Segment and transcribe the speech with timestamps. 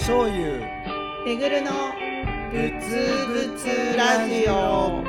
[0.00, 0.60] 醤油。
[1.26, 1.70] めぐるの
[2.50, 5.04] ぶつぶつラジオ。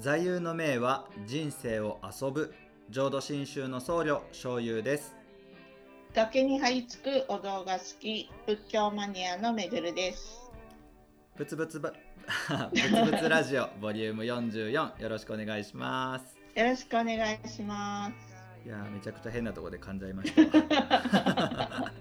[0.00, 2.52] 座右の銘は人生を遊ぶ。
[2.90, 5.14] 浄土真宗の僧侶醤油です。
[6.14, 8.28] 崖に張り付くお堂が好き。
[8.46, 10.50] 仏教マニアのめぐるです。
[11.36, 11.92] ぶつぶつば
[12.72, 16.36] ぶつぶつラジオボリューム44よろしくお願いします。
[16.56, 18.25] よろしくお願いします
[18.66, 21.92] いやーめちゃくちゃ変なところで噛んじゃいましたわ。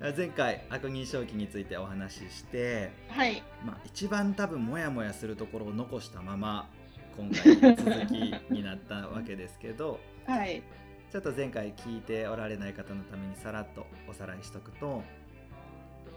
[0.14, 3.42] 前回悪人正気についてお話しして、はい。
[3.64, 6.68] まあ、一番多分モヤモヤするところを残したまま
[7.16, 10.62] 今回の続きになったわけですけどはい。
[11.10, 15.02] ちょっと前回聞いておられない方のためにさらっとおさらいしとくと、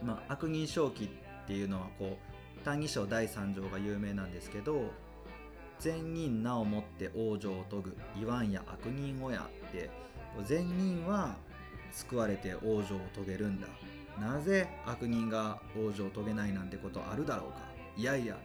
[0.03, 1.09] まあ、悪人正気っ
[1.47, 4.91] ていうのはこう「歎異抄第三条」が有名なんですけど
[5.81, 9.89] 「善人名をもって往生を遂ぐ言わんや悪人をや」って
[10.45, 11.35] 善人は
[11.91, 13.67] 救われて往生を遂げるんだ。
[14.19, 17.61] なぜ悪人が往生を遂げないなんてことあるだろうか。
[17.97, 18.37] いやいや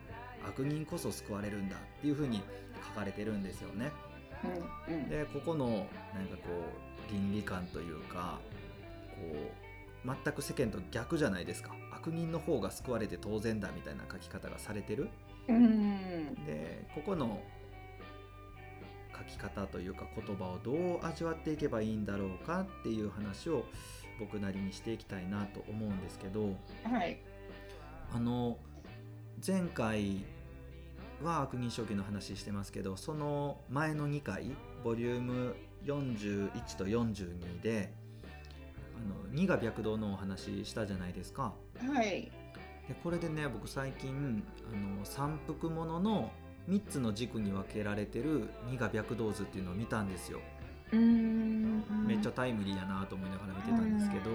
[0.49, 1.77] 悪人こそ救われるんだ。
[1.77, 2.43] っていうふうに
[2.83, 3.93] 書かれてるんですよね。
[4.89, 5.09] うんうん。
[5.09, 6.49] でここのなんかこ
[7.09, 8.39] う倫理観というか
[9.11, 9.17] こ
[10.05, 11.75] う全く世間と逆じゃないですか。
[11.93, 15.03] 悪人の方が救われて当然だみたいな書き方がされてる。
[15.03, 15.09] うん
[15.47, 17.41] でここの
[19.17, 23.65] 書き方というか言葉をどう味わっていけばいいんだろうかっていう話を
[24.19, 27.19] 僕なりにしていきたいなと思うんですけどはい。
[28.15, 28.57] あの
[29.45, 30.25] 前回
[31.23, 34.51] は悪人将棋の話してますけどその前の2回
[34.85, 37.93] ボリューム41と42で
[38.97, 41.55] あの2が白道のお話したじゃないですか。
[41.79, 42.31] はい
[42.89, 44.43] でこれでね僕最近
[44.73, 46.31] あの三福ものの
[46.69, 50.41] 3つの軸に分けられてる2が白道図っていうのを見たんですよ。
[50.93, 51.85] うん。
[52.07, 54.31] めっちゃタイムリーやなと思いながら見てたんですけど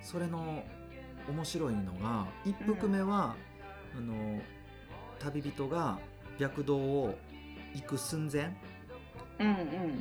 [0.00, 0.62] それの
[1.28, 3.34] 面白いのが一服目は
[3.96, 4.40] あの
[5.18, 5.98] 旅人が
[6.38, 7.18] 白道を
[7.74, 8.56] 行く寸前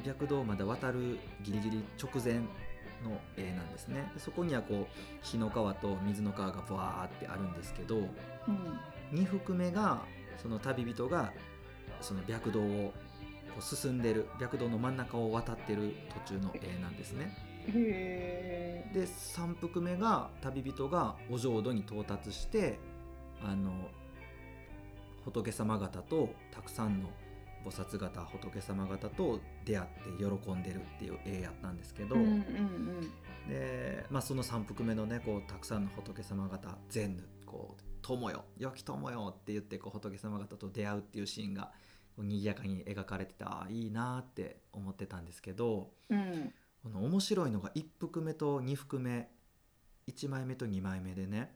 [0.03, 2.41] 白道をまだ渡るギリギリ直前
[3.03, 4.09] の絵なんですね。
[4.13, 8.07] でそこにはこう火の川と水の川がブワーってあるんですけどうん。
[9.11, 10.01] 2服目が
[10.41, 11.31] その旅人が
[12.01, 12.93] その白道を
[13.49, 15.95] こう進んでる白道の真ん中を渡ってる
[16.25, 17.37] 途中の絵なんですね。
[17.67, 22.77] へで3服目が旅人がお浄土に到達して
[23.43, 23.71] あの
[25.23, 27.09] 仏様方とたくさんの
[27.65, 33.49] 菩薩方仏様方と出会って喜んでるっていう絵やったんですけど、うんうんうん。
[33.49, 41.71] で、まあ、その3服目のねこうたくさんの仏様方全部こう「友よ良き友よ」って言ってこう仏様方と出会うっていうシーンが
[42.15, 46.53] こう賑やかに描かれててああいいなって思ってたんですけどうん。
[46.83, 49.27] この面白いのが1服目と2服目
[50.07, 51.51] 1枚目と2枚目でね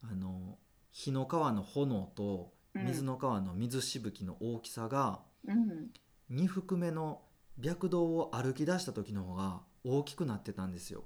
[0.00, 0.58] あの
[0.92, 5.90] 火の川の炎と水の川の水しぶきの大きさがうん。
[6.30, 7.20] 2服目の
[7.60, 11.04] 白道を歩き出した時の方が大きくなってたんですよ。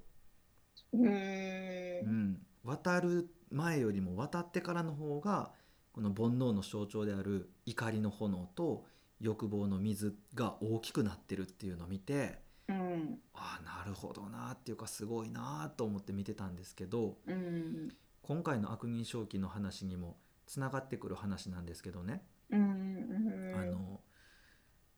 [0.93, 5.53] うん、渡る前よりも渡ってからの方が
[5.93, 8.87] この煩悩の象徴である怒りの炎と
[9.21, 13.19] 欲望の水が大きくなってるっていうのを見てうん。
[13.35, 17.89] ああなるほどなっていうかすごいなと思って見てたんですけどうん。
[18.23, 20.17] 今回の悪人正気の話にも
[20.49, 24.01] つながってくる話なんですけどね、うんうんあの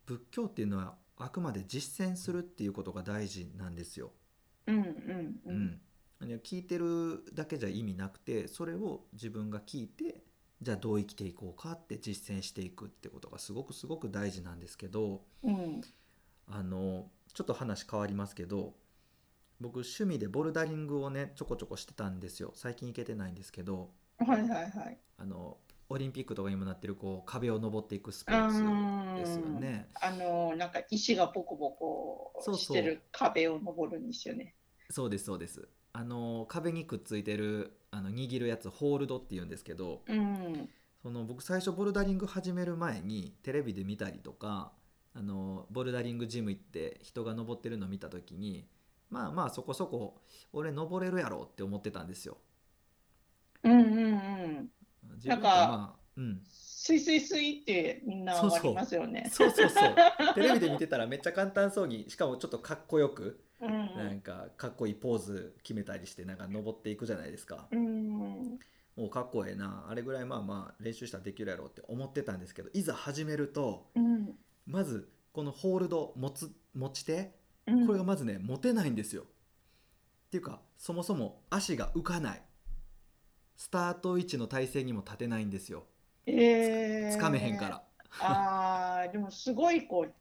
[0.06, 4.12] 仏教っていうのはあくまで実践するっていうことが大事なんですよ。
[4.66, 5.80] うんうんううん。
[6.26, 10.24] ん、で聞いてるだけじゃ意味なくてそれを自分が聞いて
[10.62, 15.80] じゃあどう生きていこうかって実践していくってことがすごくすごく大事なんですけどうん。
[16.46, 18.74] あのちょっと話変わりますけど
[19.60, 22.52] 僕趣味でボルダリングをねちょこちょこしてたんですよ。
[22.54, 23.90] 最近行けてないんですけど
[24.26, 25.56] はいはいはいあの
[25.88, 29.88] オリンピックとかにもなってるこう壁を登っていくスポーツですよね。
[30.00, 34.54] あのなんか石がボコボコしてる壁を登るんですよね。
[34.88, 40.68] そうですそうですあの壁にくっついてるあの握るやつホールドっていうんですけどうん
[41.02, 44.72] その僕最初ボルダリング始める前にテレビで見たりとか
[45.14, 48.66] あのボルダリングジム行って人が登ってるの見た時に
[49.08, 50.20] まあまあそこそこ
[50.52, 52.36] 俺登れるやろって思ってたんですよ。
[53.64, 54.70] うんうんうん。
[55.28, 59.28] まあうん、スイスイスイってみんな終わりますよね。
[59.32, 59.94] そうそうそう。
[60.34, 67.68] テレビで見てたらめっちゃ簡単そうにしかもちょっとかっこよくうんなんかかっこいいポーズ決めたりしてなんか登っていくじゃないですか。
[67.70, 68.58] うん。
[68.96, 69.86] もうかっこええな。
[69.88, 74.34] あれぐらいまあまあ練習したらできるやろうって思ってたんですけどいざ始めるとうん。
[74.66, 77.32] まずこのホールド持つ持ち手
[77.66, 77.86] うん。
[77.86, 79.22] これがまずね持てないんですよ。
[79.22, 79.26] っ
[80.30, 82.42] ていうかそもそも足が浮かない
[83.60, 85.84] スタート位置の体勢にも立てないんですよ
[86.24, 87.82] えーつかめへんから。
[88.18, 90.12] あーでもすごいこう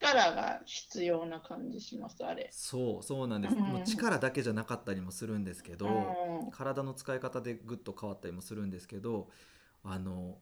[0.00, 2.48] 力が必要な感じしますあれ。
[2.50, 9.28] そうそうなんです、うんもう力だけじゃなかったりもするんですけど、うん体の使い方でぐっと変わったりもするんですけど
[9.84, 10.38] あの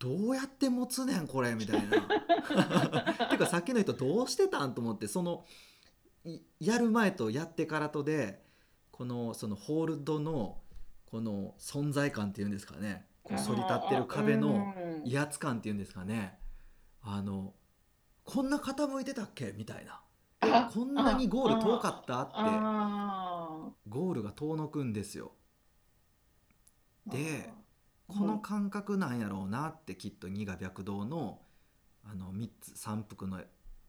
[0.00, 2.02] どうやって持つねんこれみたいな。
[3.28, 5.46] ていうかさっきの人どうしてたんと思ってその
[6.24, 8.42] いやる前とやってからとで
[8.90, 10.58] このそのホールドの
[11.14, 13.06] この存在感っていうんですかね。
[13.22, 15.08] こう反り立ってる壁のうん。
[15.08, 16.40] 威圧感っていうんですかね。
[17.02, 17.54] あの
[18.24, 19.54] こんな傾いてたっけ？
[19.56, 20.00] みたいな。
[20.40, 22.22] あこんなにゴール遠かった？
[22.22, 22.32] って。
[22.36, 25.30] あゴールが遠のくんですよ。
[27.08, 27.52] ーで
[28.08, 31.38] うんこの感覚なんやろうなってきっと二が白道の
[32.02, 33.40] あの3つ三幅の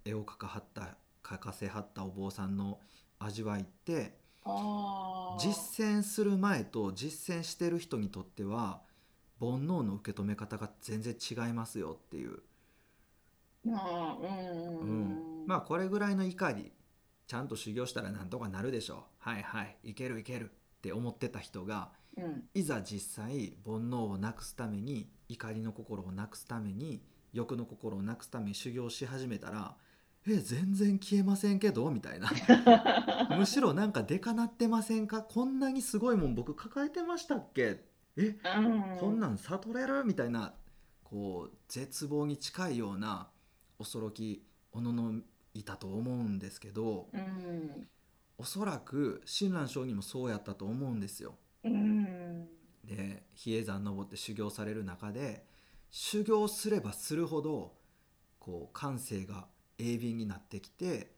[0.06, 2.80] 絵を描かはった描かせはったお坊さんの
[3.18, 4.19] 味わいって
[5.38, 8.81] 実践する前と実践してる人にとっては
[9.39, 12.39] 煩悩の受け止め方が全然違いますよっていう、
[13.68, 14.27] あー
[14.81, 14.89] うん。
[14.89, 15.24] うん。
[15.45, 16.71] まあこれぐらいの怒り
[17.27, 19.00] ちゃんと修行したらなんとかなるでしょう。
[19.19, 20.51] はいはいいけるいける。
[20.51, 22.44] って思ってた人がうん。
[22.53, 27.03] いざ実際煩悩をなくすために怒りの心をなくすために
[27.33, 29.75] 欲の心をなくすために修行し始めたら
[30.27, 32.30] 「え全然消えませんけど」みたいな
[33.38, 37.86] むしろなんかデカなってませんかこんなにすごいもん僕抱えてましたっけ
[38.18, 38.38] え？
[38.57, 38.98] うん。
[39.00, 40.04] こんなん悟れる？
[40.06, 40.54] みたいな。
[41.04, 43.30] こう絶望に近いような
[43.77, 45.22] 恐ろきおのの
[45.54, 47.88] いたと思うんですけどうん。
[48.38, 51.38] おそらく親鸞上人もそうやったと思うんですよ。
[51.63, 52.48] うん。
[52.83, 55.45] で比叡山登って修行される中で
[55.89, 57.77] 修行すればするほど
[58.39, 61.12] こう感性が鋭敏になってきて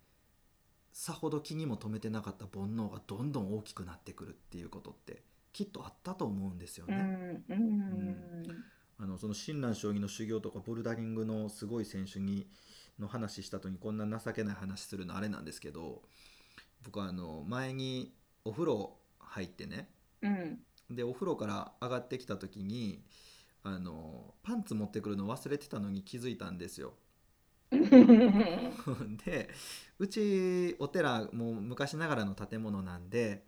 [0.91, 5.21] さほど気にも留めてなかった煩悩がどんどん大きくなってくるっていうことって
[5.53, 6.97] きっとあったと思うんですようね。
[6.97, 8.65] んうん
[8.99, 12.47] あのその親鸞将棋の修行とかボルダリングのすごい選手に
[12.97, 16.01] の話した後にこんな情けない話するのあれなんですけど
[16.83, 18.11] 僕はあの前に
[18.43, 19.89] お風呂入ってね
[20.23, 20.59] うん
[20.89, 23.03] でお風呂から上がってきた時に
[23.61, 26.93] あのパンツ持ってくるの忘れてたのに気づいたんですよ。
[29.25, 29.49] で
[29.99, 33.45] うちお寺もう昔ながらの建物なんで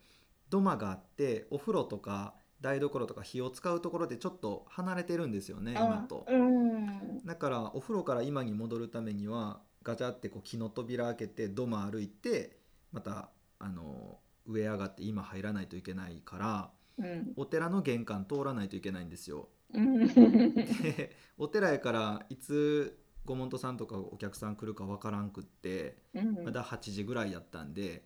[0.50, 6.26] 土間があってお風呂とか台所とか火を使うところでちょっと離れてるんですよね今と。
[6.28, 12.60] うんだからお風呂から今に戻るためにはガチャってこう木の扉開けて土間歩いて
[12.92, 13.30] また
[13.60, 19.50] あの上上がって今入らないといけないからうんお寺の玄関通らないといけないんですよ。
[19.74, 20.08] うん
[20.56, 28.04] でお寺やからいつご門徒さんとかお客さん来るかわからんくってうんまだ8時ぐらいやったんで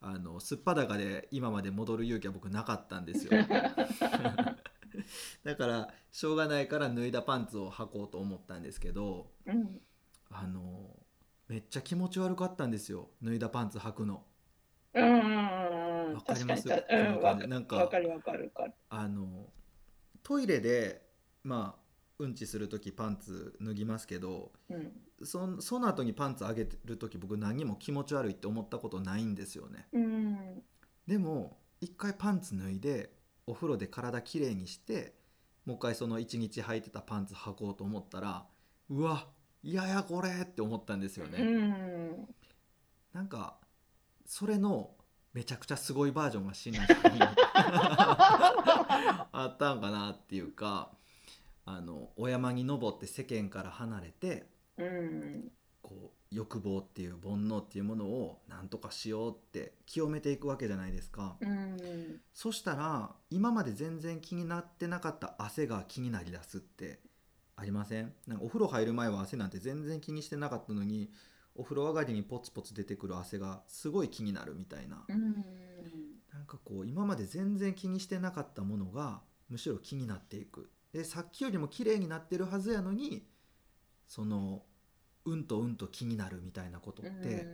[0.00, 3.32] あのすっぱだかで今まで戻る勇気は僕なかったんですよ。
[5.44, 9.80] だからしょうがないから脱いだパンツを履こうと思ったんですけどうん。
[10.30, 10.94] あの
[11.48, 14.24] めっちゃ気持ち悪かったんですよ脱いだパンツ履くの。
[14.94, 16.68] うんわかります？
[16.68, 17.06] 確かに。
[17.06, 17.48] この感じ。
[17.48, 17.90] なんか
[18.90, 19.46] あの
[20.22, 21.06] トイレで
[21.42, 21.82] まあ
[22.18, 22.34] うん。
[22.34, 24.92] ちする時パンツ脱ぎますけどうん。
[25.24, 30.62] そその後にパンツ上げる時僕何も気持ち悪いって思ったことないんですよねうん。
[31.06, 33.12] でも一回パンツ脱いで
[33.46, 35.14] お風呂で体きれいにして
[35.64, 38.46] もう一回その一日履いてたパンツ履こうと思ったら
[38.90, 39.26] うわ
[39.62, 42.28] 嫌やこれって思ったんですようね、ん。
[43.12, 43.56] なんか
[44.24, 44.90] それの
[45.32, 47.20] めちゃくちゃすごいバージョンが親鸞さんに
[49.32, 50.92] あったんかなっていうか
[51.70, 54.46] あのお山に登って世間から離れて
[54.78, 55.52] うん。
[55.82, 62.20] こう欲望っていう煩悩っていうものを何とかしようって清めていくわけじゃないですか、うん。
[62.32, 67.00] そしたら今まで全然気になってなかった汗が気になりだすって
[67.56, 68.12] ありません？
[68.26, 71.10] なんかお風呂入る前は汗なんて全然気にしてなかったのに
[71.54, 75.34] お風呂上がりにポツポツ出てくる汗がすごい気になるみたいな、うん。
[76.32, 83.26] なんかこう今まで全然気にしてなかったものがむしろ気になっていくでさっきよりも綺麗になってるはずやのに
[84.06, 84.62] その
[85.24, 87.46] うんとうんと気になるみたいなことって、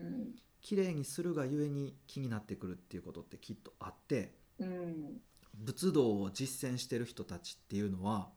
[0.61, 5.21] 綺麗にするがゆえに気になってくるっていうことってきっとあってうん。
[5.57, 8.29] 仏道を実践してる人たちっていうのは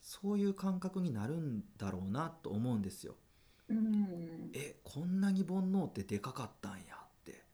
[0.00, 3.14] そういう感覚になるんだろうなと思うんですよ。
[3.68, 4.50] うん。
[4.54, 7.44] えこんなに煩悩ってでかかったんやって。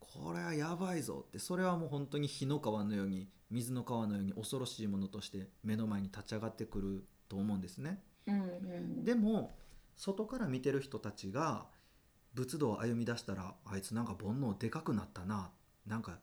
[0.00, 1.38] これはやばいぞって。
[1.38, 8.02] それはもう本当に火の川のように水の川のように恐ろしいものとして目の前に立ち上がってくると思うんですね。
[8.26, 9.56] うんでも
[9.96, 11.66] 外から見てる人たちが
[12.34, 15.50] 仏道を歩み出したらあいつなんか煩悩でかくなったな。
[15.86, 16.18] なんか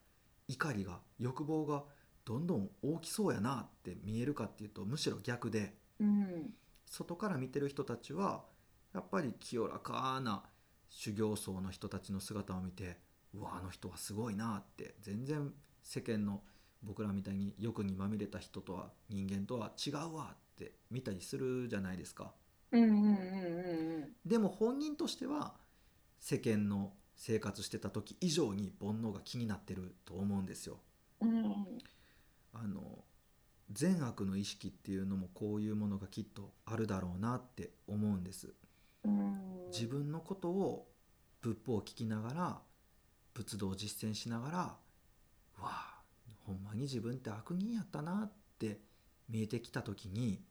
[0.47, 1.83] 怒りが欲望が
[2.25, 5.75] どんどん大きそうやなって見えるかっていうとむしろ逆で。
[5.99, 6.53] うん。
[6.85, 8.43] 外から見てる人たちは
[8.93, 10.43] やっぱり清らかな
[10.89, 12.99] 修行僧の人たちの姿を見て
[13.33, 15.51] うわあの人はすごいなって全然
[15.81, 16.43] 世間の
[16.83, 22.33] 僕らみたいに欲にまみれた人とは人間とは違うわって見たりするじゃないですか。
[24.25, 25.53] でも本人としては
[26.19, 30.79] 世間の生活してた時以上に煩悩が気になってると思うんですよ。
[31.21, 31.55] うんうん
[32.55, 33.03] あの
[33.71, 38.53] 善悪の意識っていうのもこういうものがきっとあるだろうなって思うんです。
[39.03, 40.87] うん自分のことを
[41.41, 42.61] 仏法を聞きながら
[43.33, 44.77] 仏道を実践しながら
[45.59, 45.92] うわあ
[46.45, 48.79] ほんまに自分って悪人やったなって
[49.29, 50.41] 見えてきた時に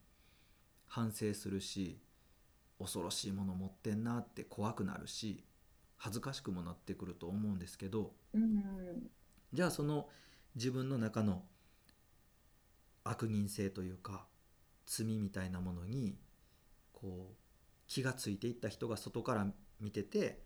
[0.86, 2.00] 反省するし
[2.78, 5.44] 恐ろしいもの持ってんなって怖くなるし
[5.96, 9.10] 恥ずかしくもなってくると思うんですけどうん
[9.52, 10.08] じゃあその
[10.54, 11.44] 自分の中の
[13.04, 14.26] 悪人性というか
[14.86, 16.16] 罪みたいなものに
[16.92, 17.36] こう
[17.86, 19.46] 気がついていった人が外から
[19.80, 20.42] 見てて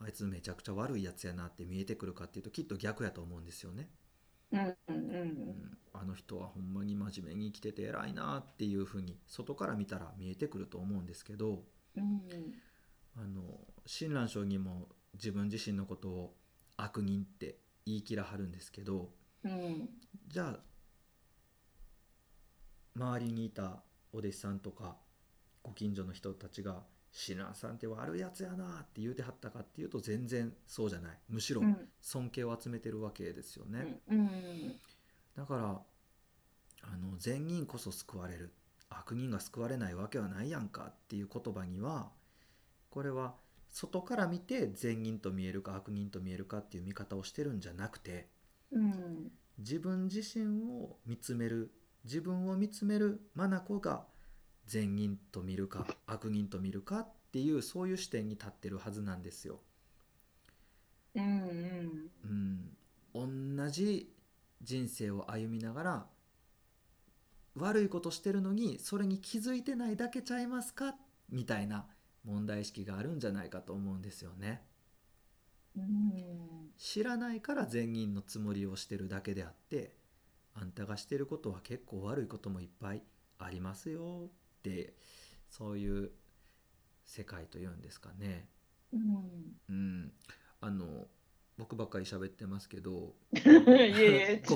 [0.00, 3.88] あいつめちゃくちゃ悪いやつやなって見えてくるかっていうときっと逆やと思うんですよね。
[4.52, 11.64] うんうんうん、あの人はほんまに真面目に生きてて偉いなっていうふうに外から見たら見えてくると思うんですけど
[11.96, 12.22] うん。
[13.16, 13.42] あの
[13.84, 16.36] 親鸞上人も自分自身のことを
[16.76, 19.10] 悪人って言い切らはるんですけど
[19.44, 19.88] うん。
[20.28, 20.60] じゃあ
[22.96, 24.96] 周りにいたお弟子さんとか
[25.62, 31.18] ご近所の人たちが「親鸞さんって悪いやつやな」って言うてはったかっていうと全然そうじゃない。
[31.28, 31.88] むしろうん。
[32.00, 34.00] 尊敬を集めてるわけですよね。
[34.08, 34.80] うん。
[35.36, 35.82] だから
[36.82, 38.52] あの善人こそ救われる。
[38.90, 42.10] 悪人が救われないわけはないやんかっていう言葉には
[42.90, 43.34] これは
[43.70, 48.28] 外から見て善人と見えるか悪人と見えるかっていう見方をしてるんじゃなくて
[48.72, 49.30] うん。
[49.58, 51.70] 自分自身を見つめる
[52.04, 54.06] 自分を見つめる眼が
[54.68, 59.60] 善人と見るか悪人と見るかっていうそういう視点に立ってるはずなんですよ。
[61.14, 62.10] うん
[63.14, 64.12] うん、同じ
[64.62, 66.06] 人生を歩みながら
[67.56, 70.94] 悪いことしてるのにそれに気づいてないだけちゃいますか
[71.30, 71.86] みたいな
[72.24, 74.62] 問題意識があるんじゃないかと思うんですよね。
[75.76, 79.94] うん知らないから善人のつもりをしてるだけであって
[80.54, 83.02] あんたがしてることは結構悪いこともいっぱい
[83.38, 84.94] ありますよって
[85.48, 86.10] そういう
[87.06, 88.48] 世界というんですかね。
[88.92, 89.02] うん。
[89.68, 90.12] うん、
[90.60, 91.06] あの
[91.56, 94.52] 僕ばっかり喋ってますけど、 いやいやつ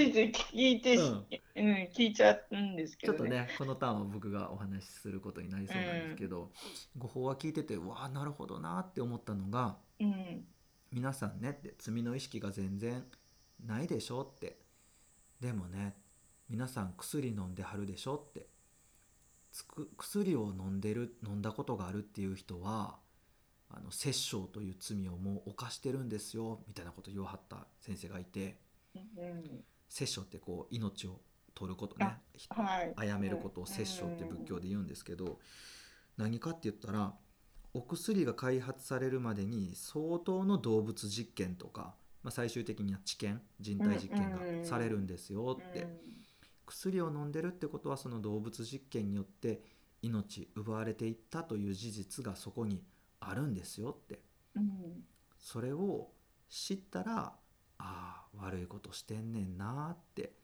[0.00, 1.04] いつい聞いて、うう
[1.62, 3.42] んん聞いちゃうんですけちょっとどね。
[3.42, 6.52] ねこのターンは僕がお話しすることになりそうなんですけど、
[6.98, 10.46] ご法話聞いててわあなるほどなって思ったのがうん。
[10.90, 13.04] 皆さんねって罪の意識が全然
[13.64, 14.58] ないでしょって。
[15.40, 15.96] でもね
[16.48, 18.48] 皆さん薬飲んではるでしょって
[19.96, 22.96] 薬を飲んでる飲んだことがあるっていう人は
[23.70, 28.58] あの殺生という罪をもう犯してるんですよみたいなこと言わはった先生がいて
[28.94, 31.20] うん殺生ってこう命を
[31.54, 32.18] 取ることね。
[32.50, 32.92] あはい。
[32.96, 35.38] 殺めることを殺生って仏教で言うんですけど
[36.16, 37.14] 何かって言ったら
[37.72, 45.86] お薬が開発されるまでに相当の動物実験とか、まあ、最終的には治験人体実験がされるんですよって
[46.66, 49.62] 薬を飲んでるってことはその動物実験によって
[50.02, 52.82] 命奪われていったという事実がそこに
[53.20, 54.20] あるんですよって。
[54.54, 55.04] うん
[55.38, 56.10] それを
[56.48, 57.36] 知ったらあ
[57.78, 60.34] あ悪いことしてんねんなって。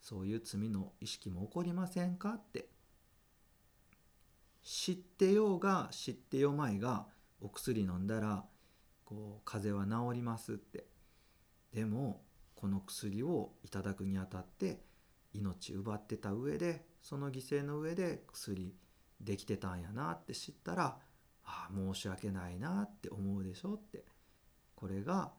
[0.00, 2.68] そういう罪の意識も起こりませんかって。
[4.64, 7.06] 知ってようが知ってよまいが
[7.40, 8.44] お薬飲んだら
[9.04, 10.86] こう風邪は治りますって。
[11.72, 12.24] でも
[12.56, 14.80] この薬をいただくにあたって
[15.32, 18.74] 命奪ってた上でその犠牲の上で薬
[19.20, 20.98] できてたんやなって知ったら
[21.44, 24.04] ああ申し訳ないなって思うでしょって。
[24.74, 25.32] これが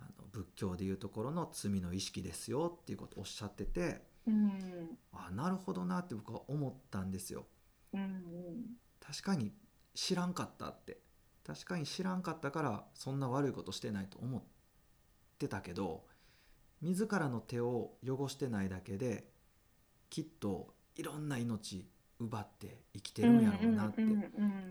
[0.00, 4.98] あの仏教でいうところの罪の意識ですよっていうことをおっしゃっててうん。
[5.12, 7.46] あなるほどなって僕は思ったんですよ。
[7.92, 8.76] うん。
[9.00, 9.52] 確かに
[9.94, 11.00] 知らんかったって。
[11.48, 14.42] 確かに知らんかったからそんな悪いことしてないと思っ
[15.38, 16.04] てたけど
[16.82, 19.24] 自らの手を汚してないだけで
[20.10, 21.86] きっといろんな命
[22.18, 24.02] 奪って生きてるんやろうなって。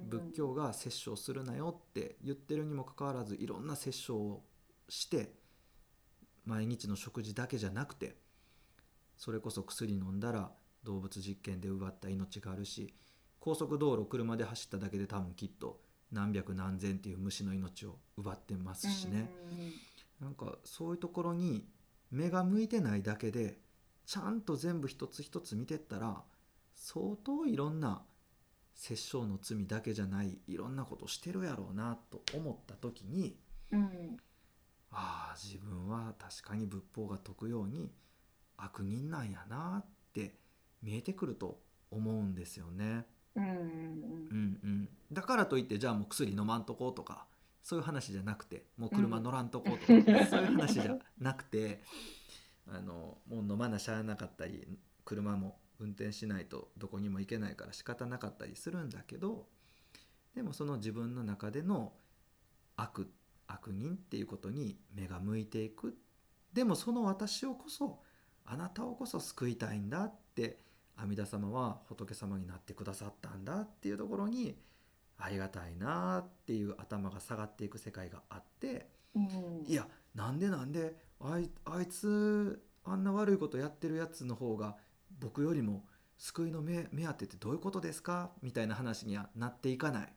[0.10, 4.42] 仏教が殺生するなよって言ってるにもかかわらずいろんな殺生を
[4.90, 5.34] して
[6.46, 8.16] 毎日の食事だけじゃなくて
[9.18, 10.52] それこそ薬飲んだら
[10.84, 12.94] 動物実験で奪った命があるし
[13.40, 15.80] 高速道路車で走っただけで多分きっと
[16.12, 19.30] 何百何千っていう虫の命を奪ってますしね、
[20.22, 21.66] なんかそういうところに
[22.12, 23.60] 目が向いてないだけで
[24.08, 26.24] ちゃんと全部一つ一つ見てったら
[26.74, 28.04] 相当いろんな
[28.74, 33.38] 殺生の罪だけじゃないいろんなことしてるやろうなと思った時に
[33.72, 34.18] うん。
[34.92, 37.92] ああ自分は確かに仏法が説くように
[38.56, 40.36] 悪人なんやなって
[40.82, 41.60] 見えてくると
[41.92, 43.06] 思うんですよね。
[43.36, 43.44] うん。
[43.44, 44.60] うんうん。
[44.64, 47.26] うん、だからといってじゃあもう薬飲まんとこうとか
[47.62, 50.26] そういう話じゃなくてもう車乗らんとこうとか、うん。
[50.28, 51.82] そういう話じゃなくて
[52.70, 54.68] あのもう飲まなしゃあなかったり
[55.06, 59.48] 車も運転しないとどこにも行けないから仕方なかったりするんだけど
[60.36, 61.94] でもその自分の中での
[62.76, 63.10] 悪
[63.48, 65.98] 悪人っていうことに目が向いていく。
[66.54, 68.02] でもその私をこそ
[68.46, 70.60] あなたをこそ救いたいんだって
[70.96, 74.58] 阿弥陀様は仏様になってくださったんだっていうところに
[75.18, 79.64] ありがたいなっていう頭が下がっていく世界があってうん。
[79.68, 84.78] いやなんでなんであいあいつあんな悪いことやってるやつの方が
[85.20, 85.86] 僕よりも
[86.18, 88.32] 救いの目目当てってどういうことですか？
[88.42, 90.14] みたいな話にはなっていかない。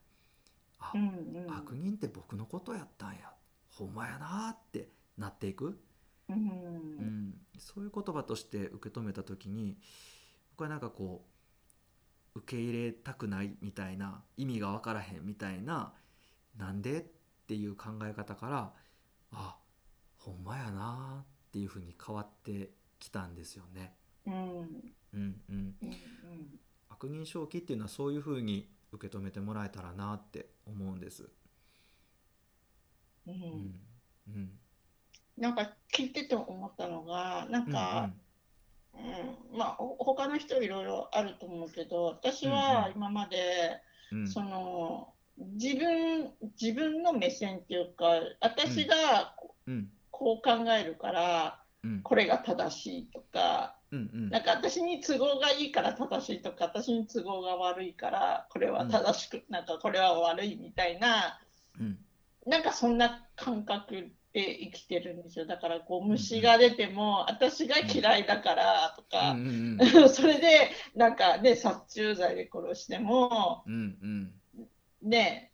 [0.78, 1.52] あ、うんうん。
[1.52, 3.33] 悪人って僕のことやったんや。
[3.69, 5.80] ほんまやなってなっていく、
[6.28, 6.37] うん。
[6.37, 9.76] うん、そういう言葉として受け止めた時に
[10.52, 11.25] 僕はなんかこ
[12.35, 15.92] う受け入れたくないみたいな意味が分からへんみたいな
[16.57, 17.00] なんで？
[17.00, 17.04] っ
[17.50, 18.73] ていう考え方から
[19.33, 19.57] あ
[20.20, 23.94] ほんまやなっていうふうに変わってきたんですよね。
[24.26, 25.40] うんうん。
[25.48, 31.22] うん、うん悪人正気っていうのはそういうふうに受け止めてもらえたらなって思うんです。
[31.22, 31.28] う
[33.26, 33.34] うん。
[33.34, 33.80] ん。
[34.28, 34.50] うん。
[35.38, 38.10] なんか聞いてて思ったのがなんうんか、
[38.94, 39.58] うん。
[39.58, 43.80] まあほ他の人いろいろあると思うけど私は今まで、
[44.12, 44.28] うん。
[44.28, 49.35] その自分自分の目線っていうか私が
[49.66, 52.02] うんこう考えるからうん。
[52.02, 54.28] これが正しいとかうんうん。
[54.28, 61.40] なんか私に都合がいいから正しいとか私に都合が悪いからこれは正しく、なんかこれは悪いみたいな
[61.80, 61.98] うん。
[62.46, 65.46] なんかそんな感覚で生きてるんですよ。
[65.46, 70.09] だからこう虫が出ても私が嫌いだからとか、うんうん。
[70.11, 74.35] それでなんかね殺虫剤で殺してもうんうん。
[75.00, 75.50] ね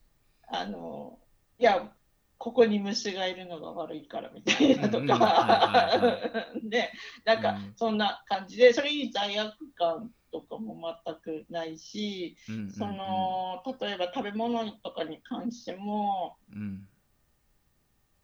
[0.49, 1.21] あの
[1.61, 1.93] いや
[2.39, 5.99] ここに虫がいるのが悪いからみたいなとか。
[6.63, 6.93] ね。
[7.25, 7.73] なんかうん。
[7.77, 12.37] そんな感じでそれに罪悪感とかも全くないし
[12.77, 16.87] その例えば食べ物とかに関してもうん。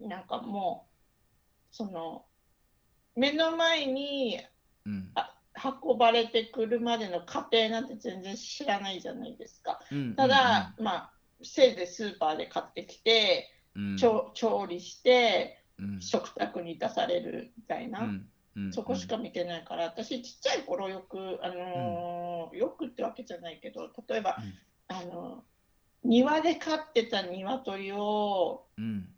[0.00, 0.88] なんかも
[1.72, 2.26] うその
[3.16, 4.40] 目の前に
[4.84, 5.10] うん。
[5.14, 5.38] あ
[5.84, 9.80] 運ばれてくるまでの過程なんて全然知らないじゃないですか。
[9.90, 13.61] うんただ、まあせいぜいスーパーで買ってきて、うん
[13.98, 16.00] 調調理してうん。
[16.00, 18.08] 食卓に出されるみたいな、
[18.70, 24.96] そこしか見てないから私ちっちゃい頃よく、あのーよくってわけじゃないけど例えば、うん。
[24.96, 25.44] あの
[26.04, 29.08] 庭で飼ってた鶏をうん。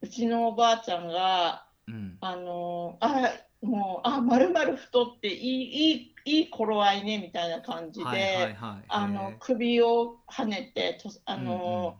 [0.00, 2.18] うちのおばあちゃんがうん。
[2.20, 8.84] あのあもうあまるまる太っていいいいいい頃合いねみたいな感じで、はいはいはい。
[8.88, 11.98] あの首を跳ねてとあの、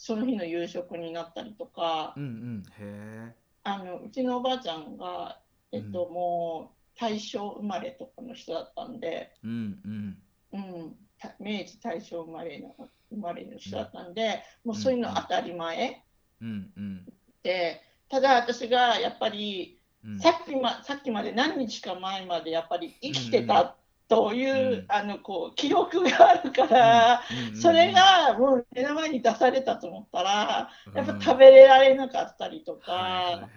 [0.00, 2.62] その日の夕食になったりとか、うんうん。
[2.78, 3.34] へ
[3.64, 5.40] あのうちのおばあちゃんが、
[5.72, 6.14] えっとうん。
[6.14, 10.18] もう大正生まれとかの人だったんで、えうんうん。
[10.52, 12.76] うん、た明治大正生まれの
[13.10, 16.04] 生まれの人だったんで、もうそういうの当たり前。
[16.40, 17.12] うんうん。
[17.42, 20.20] でただ私がやっぱりうん。
[20.20, 23.76] さっきまさっきまで何日か前までやっぱり生きてた
[24.08, 24.84] という、うん。
[24.88, 27.22] あのこう記録があるから、
[27.60, 33.48] それがもう目の前に出されたと思ったら、やっぱ食べべられなかったりとか、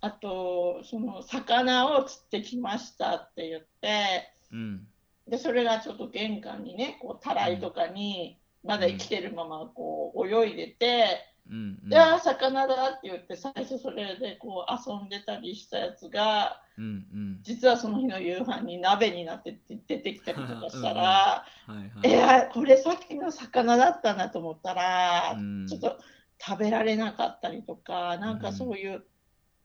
[0.00, 4.86] あとその魚を釣ってきましたって言ってうん。
[5.28, 11.30] でそれがちょっと玄関にねこうたらいとかにまだ生きてるままこう泳いでて。
[11.50, 11.88] うんうん。
[11.88, 17.38] であー魚だって言って最初それでこう遊んでたりしたやつがうんうん。
[17.42, 21.90] 実はその日の夕飯に鍋になって出てきたりとかしたら、はいはい。
[22.04, 25.66] えーこれさっきの魚だったなと思ったら、うん。
[25.66, 25.98] ちょっと
[26.38, 29.04] 食べられなかったりとかなんかそういう、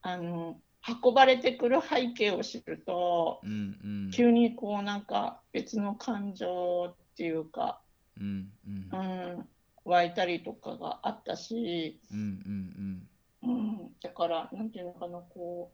[0.02, 0.60] あの
[1.04, 3.52] 運ばれてくる背景を知るとうん
[3.84, 4.12] うん。
[4.12, 7.82] 急にこうなんか別の感情っていうか、
[8.20, 8.90] うんうん。
[8.92, 9.04] う
[9.42, 9.50] ん、
[9.86, 12.00] 湧いたりとかがあったし。
[12.12, 13.10] うんうん
[13.42, 15.72] うん、だから、なんていうのかな、こ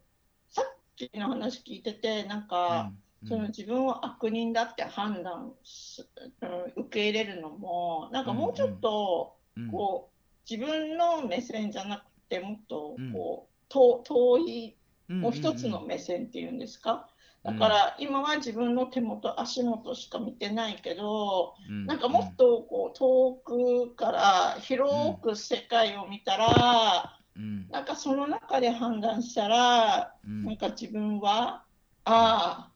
[0.48, 2.98] う、さっきの話聞いてて、なんうか、ん。
[3.26, 6.08] その自分を悪人だって判断す、
[6.42, 10.16] うん受け入れるのも、なんかもうちょっと、うんこう
[10.48, 13.12] 自分の目線じゃなくてもっとうん。
[13.12, 14.76] こう、と遠い
[15.08, 17.15] うんもう一つの目線っていうんですか、うん
[17.46, 21.86] だから今は自分の手元足元しか見てないけど、うん。
[21.86, 27.68] なんかもっとこう遠くから広く世界を見たら、うん。
[27.68, 30.44] なんかその中で判断したら、うん。
[30.44, 31.62] なんか自分は
[32.04, 32.72] あ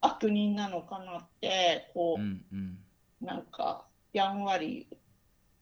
[0.00, 2.78] あ悪人なのかなってこう、うんうん。
[3.20, 4.86] なんかやんわり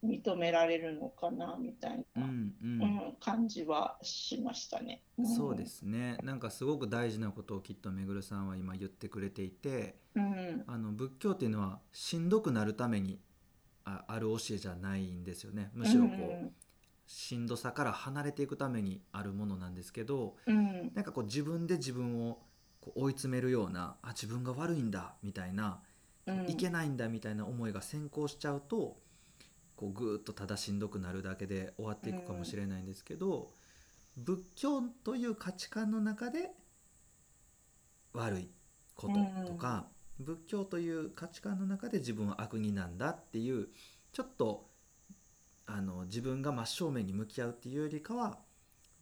[0.05, 5.03] 認められるのかなみたいな、うんううんん感じはしましたね。
[5.21, 5.27] ん。
[5.27, 5.65] そうで。
[5.67, 6.19] すね。
[6.23, 10.65] なんかすごく大事なことをきっとめぐるさんは今言ってくれていてうん。
[10.67, 13.21] あの仏教っていうのはしんどくなるために
[13.85, 15.71] あある教えじゃないんですよね。
[15.75, 16.53] むしろこう、
[17.07, 20.93] しんどさから離れていくためにあるものなんですけどうんうん。
[20.95, 22.43] なんかこう自分で自分を
[22.81, 25.81] こう追い詰めるようなあ自分が悪いんだみたいな、
[26.27, 26.51] うん。
[26.51, 28.97] いけないんだみたいな思いが先行しちゃうと
[29.83, 33.51] こうぐーっとただしんどくなるだけで終わっていくかもしれないんですけど、
[34.16, 36.53] 仏教という価値観の中で
[38.12, 38.51] 悪い
[38.95, 39.87] こととか、
[40.21, 43.71] 仏教という価値観の中で自分は悪人なんだっていう
[44.12, 44.71] ちょっと
[45.66, 48.38] あの自分が真正面に向き合うっていうよりかは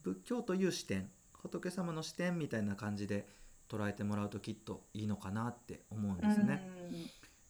[0.01, 1.11] 仏教という視点
[1.43, 3.27] 仏様の視点みたいな感じで
[3.69, 6.67] 捉えてもらうときっといいのかなって思うんですね。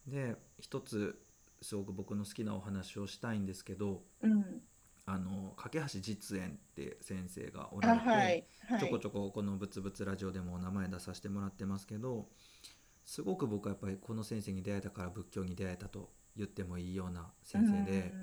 [0.06, 1.18] で一つ
[1.62, 4.32] すごく僕の好きなお話をしたいんですけどうん。
[4.32, 4.62] うん
[5.04, 8.80] あの架橋実演って先生がおあられて、はいはい。
[8.80, 12.28] ちょこちょここの「ぶつぶつラジオ」でもお名前出させてもらってますけど
[13.04, 18.14] すごく僕はやっぱりこの先生に出会えたから仏教に出会えたと言ってもいいような先生で,、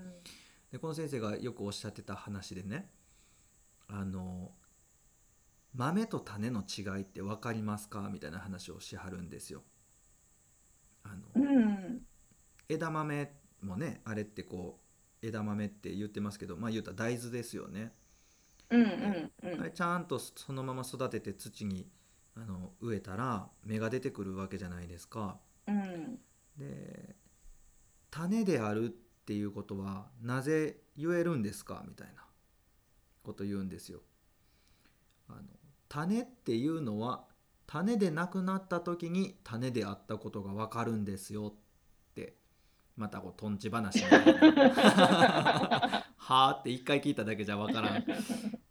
[0.71, 2.89] でこの先生がよくおっしゃってた話でね
[3.89, 4.53] あの
[5.73, 8.09] 豆と種の違いって分かりますか？
[8.09, 9.63] みたいな話をしはるんですよ。
[11.03, 11.88] あのうんうん
[12.69, 14.79] 枝豆もねあれってこ
[15.21, 17.91] う枝豆って言ってますけどまあ言うたら大豆ですよね。
[18.69, 21.89] うんうんうんあれちゃんとそのまま育てて土に
[22.35, 25.39] あの植えたら芽が出てくるわけじゃないですか。
[25.67, 26.19] うん
[26.57, 27.15] で
[28.11, 31.83] 種であるっていうことはなぜ言えるんですか？
[31.87, 32.23] みたいな
[33.23, 34.01] こと言うんですよ。
[35.27, 35.41] あの
[35.87, 37.25] 種っていうのは
[37.67, 42.35] 種でなくなった時に種であったことが分かるんですよって
[42.99, 44.33] またこうとんち話みたいな。
[46.17, 48.05] はあって一回聞いただけじゃ分からん。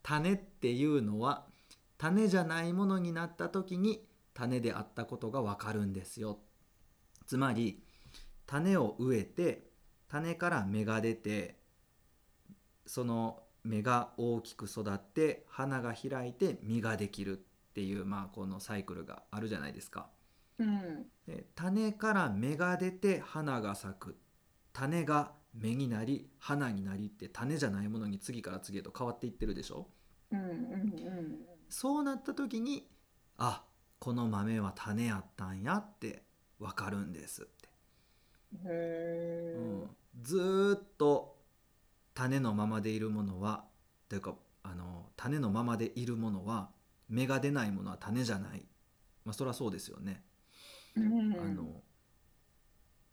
[0.03, 1.47] 種っていうのは
[1.97, 6.41] 種じゃないものになった時に種であったことが分かるんですよ。
[7.27, 7.83] つまり
[8.47, 9.71] 種を植えて
[10.09, 11.59] 種から芽が出て
[12.87, 17.41] その芽が大きく育って花が開いて実ができるっ
[17.73, 20.11] ていうまあこのサイクルがあるじゃないですか。
[20.59, 24.19] うんで種から芽が出て花が咲く。
[24.73, 29.89] 種が芽になり花になりって種じゃないものに次から次へと変わっていってるでしょ？
[30.31, 32.89] うんうんそうなった時に
[33.39, 33.65] あ
[33.99, 36.23] この豆は種やったんやって
[36.59, 37.69] 分かるんですって、
[38.65, 41.37] うんへうん、ずーっと
[42.15, 43.65] 種のままでいるものは
[44.09, 46.71] というかあの種のままでいるものは
[47.09, 48.65] 芽が出ないものは種じゃない。
[49.25, 50.28] まあそりゃそうですよね、え
[50.97, 51.83] うんあの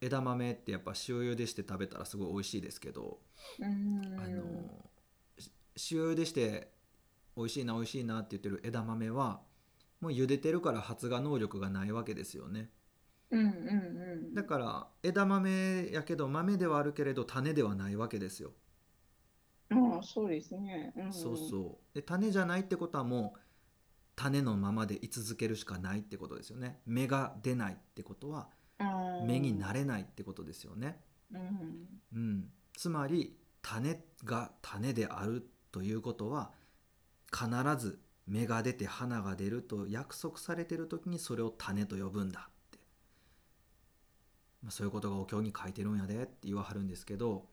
[0.01, 3.19] 枝豆ってやっぱ塩茹でして食べたらすごい美味しいですけど、
[3.59, 4.89] うんあの
[5.37, 5.51] し
[5.91, 6.71] 塩茹でして
[7.37, 9.41] 美味しいな美味しいなって言ってる枝豆は
[10.01, 12.71] もう茹でてるから発芽能力がないわけですよね。
[13.31, 14.33] うんうんうん。
[14.35, 18.53] だから枝豆やけど豆ではあるけれど種ではないわけですよ、
[19.69, 20.91] ああそうですね。
[20.95, 21.13] うん。
[21.13, 21.95] そうそう。
[21.95, 23.39] で種じゃないってことはもう
[24.15, 26.79] 種のままで居続けるしかないってことですよね。
[26.85, 28.49] 芽が出ないってことは
[29.25, 30.99] 芽になれないってことですよね。
[31.33, 31.87] うん。
[32.13, 36.51] うん、つまり種が種であるということは
[37.31, 37.47] 必
[37.77, 42.79] ず芽が出て花が出ると約束されてる時にそれを種と呼ぶんだって、
[44.63, 47.47] まあ、そういうことがお経に書いてるんやでって言わはるんですけど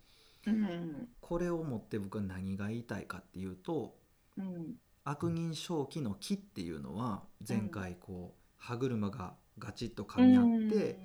[0.47, 1.09] うん。
[1.21, 3.97] これをもって僕は何が言いたいかっていうと
[4.39, 10.99] うん悪人正気の木っていうのは前回こう歯車がガチッと噛み合って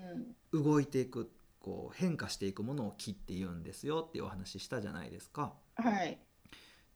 [0.54, 5.54] 動いていくこう変化していくものを木って言うんですよっていうお話ししたじゃないですか。
[5.76, 6.20] はい。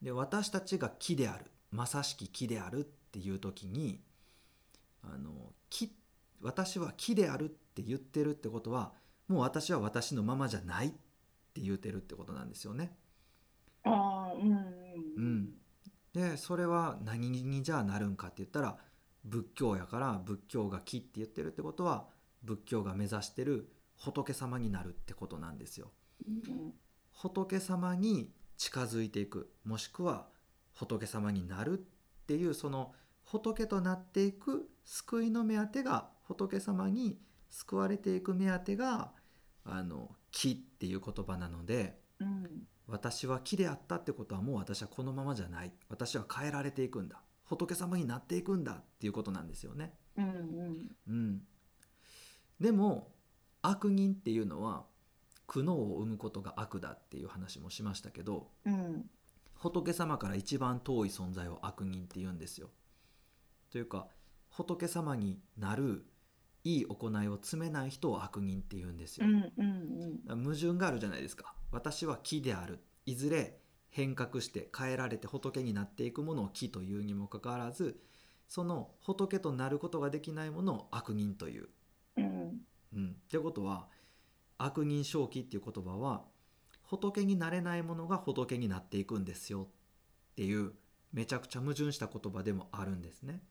[0.02, 4.02] で私たちが木であるまさしき木であるっていう時に
[5.04, 5.32] あの
[5.70, 5.92] 木
[6.42, 8.94] 私は木であるって言ってるってことは
[9.28, 10.92] もう私は私のままじゃないっ
[11.54, 12.96] て言ってるってことなんですよね。
[13.84, 14.52] ああうん。
[15.18, 15.50] うん、
[16.14, 18.78] でそれは何にじゃあなるんかって言ったら
[19.24, 22.08] 仏教やから仏教が木って言ってるってことは
[22.44, 25.92] 仏教が目指してる仏様になるってことなんですよ。
[27.14, 30.28] 仏様に近づいていくもしくは
[30.74, 31.82] 仏様になるっ
[32.26, 32.94] ていうその
[33.24, 37.20] 仏となっていく救いの目当てが仏様に
[37.50, 39.12] 救われていく目当てが
[39.64, 49.94] あの木っていう言葉なのでうん私は木であったってことはもう私はこのままじゃない私は変えられていくんだ仏様になっていくんだっていうことなんですよね。
[50.18, 51.42] うんうんうん、
[52.60, 53.12] でも
[53.62, 54.86] 悪人っていうのは
[55.48, 59.10] 苦悩を生むことが悪だっていう話もしましたけどうん
[59.54, 62.70] 仏様から一番遠い存在を悪人って言うんですよ。
[63.70, 64.08] というか
[64.50, 66.06] 仏様になる
[66.64, 69.28] いい行いを詰めない人を悪人って言うんですよ。
[69.28, 69.54] うん
[70.28, 71.54] うん矛盾があるじゃないですか。
[71.72, 72.80] 私は木である。
[73.06, 73.58] いずれ
[73.90, 78.00] 変革して変えられて仏になっていくものを木というにもかかわらず
[78.48, 81.70] その仏となることができないものを悪人という。
[82.18, 82.62] うん
[82.94, 83.88] うん、ってことは
[84.58, 86.26] 悪人正気っていう言葉は
[86.84, 89.68] 仏になれないものが仏になっていくんですよ
[90.32, 90.74] っていう
[91.14, 93.42] めちゃくちゃ矛盾した言葉でもあるんですね。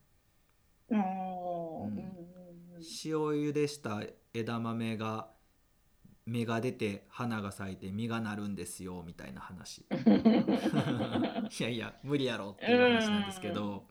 [0.90, 1.02] うんう
[1.88, 2.30] ん
[2.80, 4.02] 塩茹でした
[4.32, 5.28] 枝豆が
[6.30, 9.84] 芽が出て花が咲いて実がなるんですよみたいな話。
[9.90, 13.88] いやいや無理やろっていう話なんですけど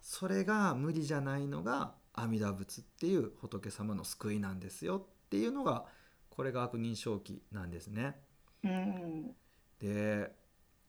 [0.00, 5.84] それが無理じゃないのが阿弥陀仏っていう仏様の救いなんですよっていうのが
[6.30, 8.16] これが悪人正気なんですね。
[8.64, 9.34] うん。
[9.78, 10.34] で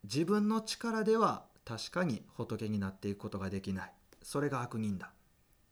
[0.04, 3.94] 自分の力では確かに仏になっていくことができない。
[4.22, 5.12] それが悪人だ。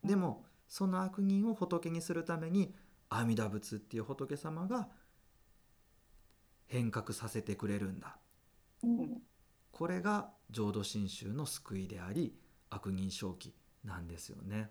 [0.04, 2.74] でもその悪人を仏にするために
[3.18, 4.88] 阿弥陀仏っていう仏様が
[6.66, 8.18] 変革させてくれるんだ。
[8.82, 9.22] うん。
[9.70, 12.34] これが浄土真宗の救いであり
[12.70, 14.70] 悪人正気なんですよね。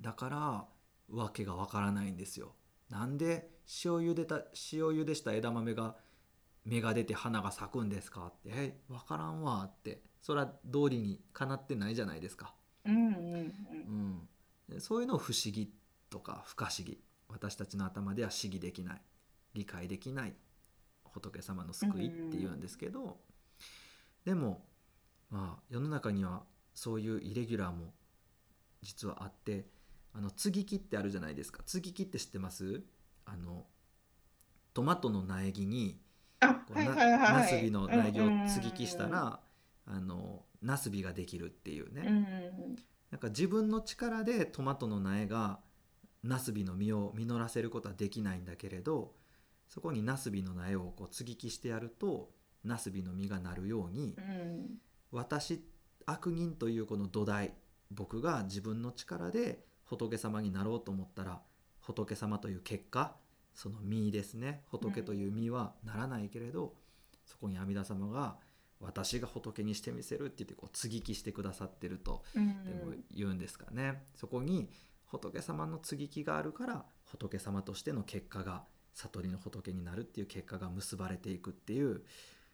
[0.00, 0.64] だから
[1.16, 2.54] わけがわからないんですよ。
[2.90, 3.50] なんで
[3.84, 4.36] 塩茹でた
[4.72, 5.96] 塩茹でした枝豆が
[6.64, 8.50] 芽が出て花が咲くんですかって。
[8.52, 10.02] えわからんわって。
[10.24, 12.54] それは道理にかなってないじゃないですか、
[12.86, 14.28] うんうんうん、
[14.70, 15.70] でそういうのを不思議
[16.08, 19.02] とか不可思議私たちの頭では思議できない
[19.54, 20.34] 理解できない
[21.04, 23.18] 仏様の救いっていうんですけど、
[24.24, 24.64] でも
[25.30, 26.42] まあ世の中には
[26.74, 27.92] そういうイレギュラーも
[28.82, 29.66] 実はあって
[30.12, 31.62] あの接ぎ木ってあるじゃないですか。
[31.66, 32.82] 接ぎ木って知ってます？
[33.26, 33.64] あの
[34.74, 36.00] トマトの苗木に
[36.40, 37.32] あこうなはいはいはい。
[37.32, 39.40] ナスビの苗木をうんうんうん接ぎ木したら
[39.86, 42.24] あのナスビができるっていうね、うんうん。
[43.10, 45.60] なんか自分の力でトマトの苗が
[46.24, 49.12] ナスビの実を実らせることはできないんだけれど
[49.68, 52.30] そこにナスビの苗をこう接ぎ木してやると
[52.64, 54.78] ナスビの実がなるようにうん。
[55.12, 55.64] 私
[56.06, 57.52] 悪人というこの土台
[57.90, 61.40] 僕が自分の力で仏様になろうと思ったら
[61.80, 63.14] 仏様という結果
[63.54, 64.62] その実ですね。
[64.70, 66.74] 仏という実はならないけれど、
[67.24, 68.36] そこに阿弥陀様が
[68.80, 72.64] 私が仏にしてみせるって言ってこう接ぎ木してくださってるとうん。
[72.64, 74.68] でも言うんですかね、そこに
[75.06, 78.64] 仏様の接ぎ木があるから仏様としての結果が
[78.94, 82.02] 悟りの仏になるっていう結果が結ばれていくっていう。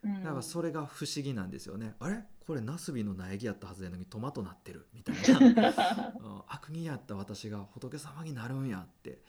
[0.02, 0.22] うん。
[0.22, 2.24] だからそれが不思議なんですよね、あれ？
[2.46, 6.14] これナスビの苗木やったはずやのにトマトなってるみたいな。
[6.18, 6.42] うん。
[6.48, 9.22] 悪人やった私が仏様になるんやって。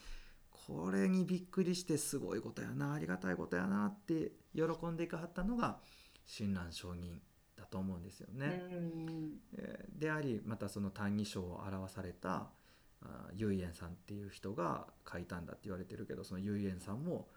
[0.67, 2.93] これにびっくりしてすごいことやな。
[2.93, 5.79] ありがたいことやなって喜んでいかはったのが
[6.25, 7.21] 親鸞上人
[7.57, 8.61] だと思うんですよね。
[8.71, 9.39] うん。
[9.53, 12.49] えーでありまたその「歎異抄」を表された
[13.03, 17.27] あ唯円さんっていう人が書いたんだって言われてるけどその唯円さんも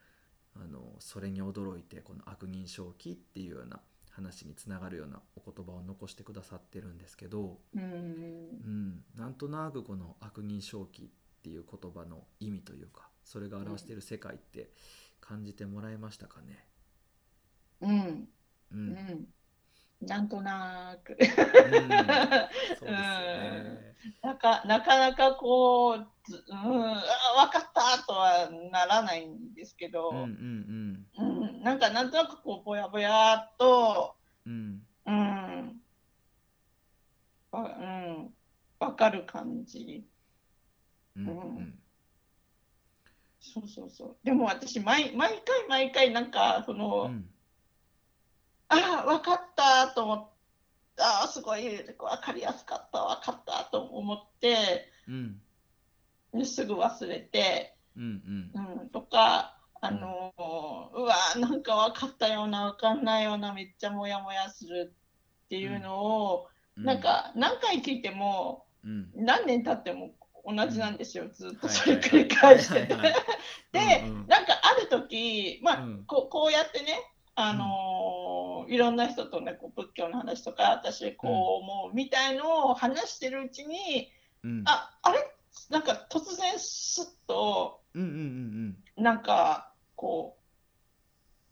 [0.55, 8.65] あのそれに驚いてこの「悪人正気」っていうような話につながるようなお言葉を残してくださってるんですけど、うん。
[8.65, 11.09] うん、なんとなくこの「悪人正気」っ
[11.43, 14.71] ていう言葉の意味というかそれが表している世界って
[15.21, 16.67] 感じてもらえましたかね？
[17.81, 18.29] うん。
[18.73, 19.35] ううんん
[20.07, 21.17] なんとなく。
[21.19, 21.89] うん。
[21.89, 21.99] ね。
[24.23, 27.03] なんかなかなかこう、ずうん、あ
[27.47, 31.07] 分かったとはならないんですけど、うん
[31.63, 34.83] なんかなんとなくこうぼやぼやっと、うん。
[35.07, 35.81] うん。
[38.79, 40.07] 分かる感じ。
[41.17, 41.79] うん。
[43.41, 44.17] そうそうそう。
[44.25, 47.31] でも私毎、毎回毎回なんかその、うん
[48.83, 50.29] ああ、分かったと思っ
[50.97, 56.47] て、ああ、すごい分かりやすかった、分かったと思って、うん。
[56.47, 58.81] すぐ忘れて、うんうん。
[58.81, 64.95] うん、とか、あのーうわーなんか分かったような分かんないようなめっちゃモヤモヤする
[65.45, 66.85] っていうのを、うん。
[66.85, 69.11] なんか何回聞いてもうん。
[69.15, 70.13] 何年経っても
[70.47, 72.95] 同じなんですよ、ずっとはいそれ繰り返してて。
[73.73, 76.05] で、なんかある時、まあ、うん。
[76.07, 76.99] こうこうやってね
[77.35, 77.69] あのー
[78.69, 84.11] いろんな人とねこう仏教の話とか私こう思うみたいのを話してるうちに、
[84.43, 84.63] うん。
[84.67, 85.19] ああれ？
[85.71, 88.09] なんか突然スッとうんうん
[88.97, 90.45] うんなんかこう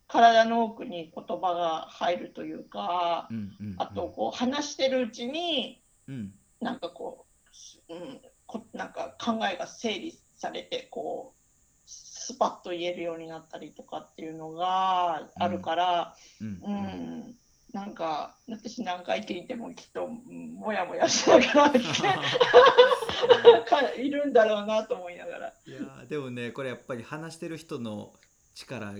[0.09, 3.75] 体の奥に言葉が入るというかうんうんうん。
[3.79, 6.35] あとこう話してるうちにうん。
[6.61, 7.27] なんかこ
[7.89, 11.42] う、うん、こなんか考えが整理されてこう
[12.23, 16.49] スパッと言えるようになったりとかっていうのがあるから、うん。
[16.49, 17.35] うん。
[17.73, 21.73] なんか私何回聞いてもきっとうんもやもやしながら
[23.97, 25.55] いるんだろうなと思いながら。
[25.67, 28.13] いやーでもねこれやっぱり話してる人の
[28.55, 28.93] 力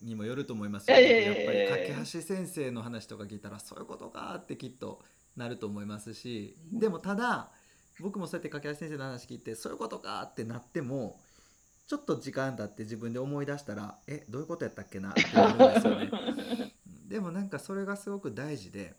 [0.00, 1.24] にもよると思いますよ、ええ。
[1.24, 1.34] やっ
[1.68, 5.02] ぱり架橋先生の話とか聞いたらそういうことかってきっと
[5.36, 6.56] なると思いますし。
[6.72, 7.50] でもただ
[8.00, 11.18] 僕もそうやって架橋先生の話聞いてそういうことかってなっても
[11.86, 15.10] ちょっと時間経って自分で思い出したらえどういうことやったっけな？
[15.12, 16.72] って思うんですよね。
[17.08, 18.94] でもなんかそれがすごく大事で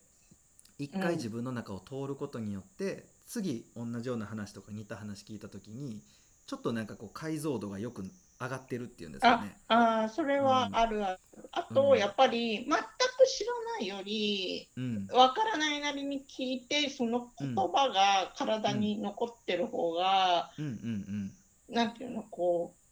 [0.77, 1.01] 一うん。
[1.01, 6.01] 回自分の中を通ることによって、次同じような話とか似た話聞いた時に
[6.45, 8.03] ちょっとなんかこう解像度がよく
[8.39, 9.57] 上がってるっていうんですかあね。
[9.67, 11.19] あーそれはあるある。
[11.53, 11.97] あと、うん。
[11.97, 15.07] やっぱり全く知らないよりうん。
[15.11, 21.33] わからないなりに聞いてその言葉が体に残ってる方が、うんうん
[21.69, 22.85] なんていうのこう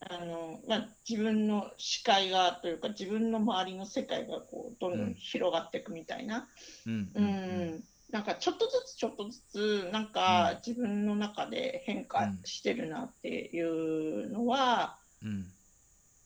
[0.00, 6.48] あの、まあ、自分の視界がというか自分の周りの世界がこうどんどん広がっていくみたいな、
[6.84, 15.46] うんなんかちょっとずつちょっとずつなんか自分の中で変化してるなっていうのは、うん。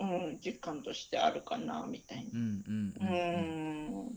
[0.00, 2.30] うん、実感としてあるかなみたいな。
[2.32, 4.12] うんううんん。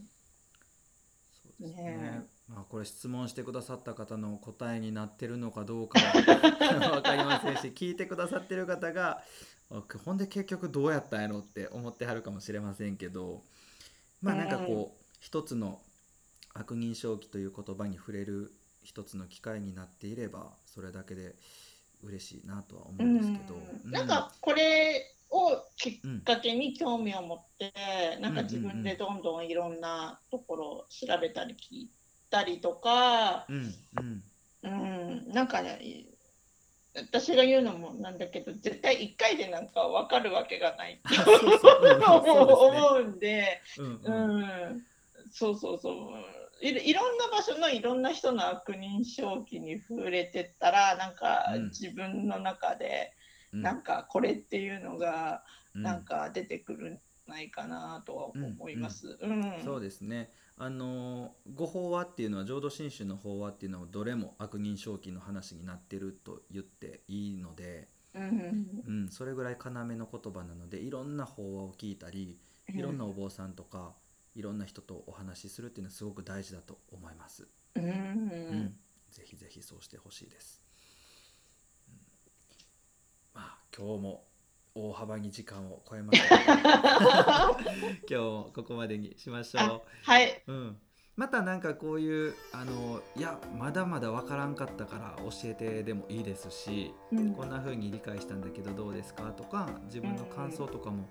[1.34, 1.92] そうですね。
[1.92, 9.22] ねまあこれ質問してくださった方の答えになってるのかどうかは分 かりませんし聞いてくださってる方が
[9.70, 13.44] あほんで結局どうやったんやろって思ってはるかもしれませんけど
[14.22, 15.80] まあなんかこう、一つの
[16.54, 18.52] 悪認証期という言葉に触れる
[18.84, 21.36] 一つの機会になっていればそれだけで
[22.04, 23.56] 嬉しいなとは思ううんですけど、
[23.90, 23.92] ん。
[23.92, 27.74] なんかこれをきうんっかけに興味を持って、
[28.22, 31.90] なんか自分でどんどんいろんなところを調べたり聞い
[32.30, 34.24] たりとか、うんうん。
[34.64, 35.80] うん、なんかね
[36.96, 41.00] 私が言うのもなんだけど絶対1回でなんか分かるわけがない。
[41.06, 41.14] あ
[42.26, 44.86] そうんで うんで、うんううんん、
[45.32, 45.96] そうそうそう。
[46.60, 51.68] いろいろんな場所のいろんな人の悪認証期に触れてったらなんかうん。
[51.70, 53.14] 自分の中で
[53.54, 53.62] うん。
[53.62, 55.44] なんかこれっていうのが
[55.76, 55.84] うん。
[55.84, 59.20] なんか出てくるんじゃないかなとは思います。
[59.22, 59.62] うん。
[59.64, 60.32] そうですね。
[60.60, 72.40] あのご法話っていうのは浄土真宗の法話っていうのはどれも悪人正気の話になってると言っていいので、うんうん、それぐらい要の言葉なのでいろんな法話を聞いたり
[72.74, 73.94] いろんなお坊さんとか
[74.36, 77.48] いろんな人とお話しするっていうのはすごく大事だと思います。
[77.76, 77.84] うん。
[77.84, 78.76] うん、
[79.12, 80.62] ぜひぜひそうしてほしいです。
[81.88, 81.96] うん。
[83.34, 84.27] まあ今日も
[84.78, 86.36] 大幅に時間を超えました。
[87.58, 87.58] 今
[88.08, 89.64] 日もここまでにしましょう。
[89.64, 90.44] あはい。
[90.46, 90.78] うん、
[91.16, 97.34] またなんかこういうあのいやまだまだわからんかったから教えてでもいいですしうん。
[97.34, 101.10] こんな風に理解したんだけどどうですかとか自分の感想とかも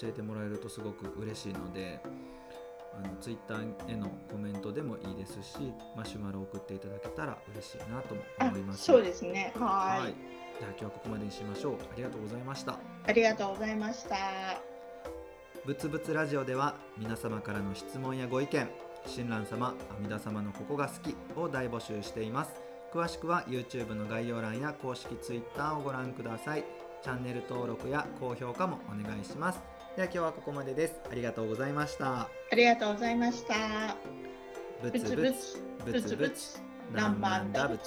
[0.00, 2.00] 教えてもらえるとすごく嬉しいので
[2.96, 8.84] あのツイッターへのコメントでもいいですしマシュマロ送っていただけたら嬉しいなともあ思います。
[8.84, 9.52] そうですね。
[9.56, 9.66] は
[10.00, 11.74] はいい、では今日はここまでにしましょう。
[11.74, 12.78] ありがとうございました。
[13.06, 14.16] ありがとうございました。
[15.64, 18.68] ぶつぶつラジオでは皆様からの質問やご意見
[19.06, 22.52] 親鸞様阿弥陀様のここが好きを大募集しています
[22.92, 26.64] 詳しくは YouTube の概要欄や公式 Twitter をご覧ください
[27.02, 29.60] チャンネル登録や高評価もお願いします
[29.96, 33.96] では今日はここまでですありがとうございましたありがとうございました。
[34.82, 37.80] ぶぶつぶつぶつぶつ何万打仏